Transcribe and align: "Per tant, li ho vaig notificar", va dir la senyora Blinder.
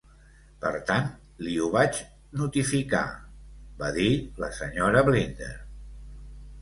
"Per 0.61 0.69
tant, 0.91 1.09
li 1.47 1.51
ho 1.65 1.67
vaig 1.75 1.99
notificar", 2.41 3.03
va 3.83 3.91
dir 3.99 4.09
la 4.45 4.51
senyora 4.63 5.05
Blinder. 5.11 5.55